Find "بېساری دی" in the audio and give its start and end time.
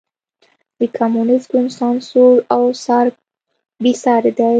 3.83-4.47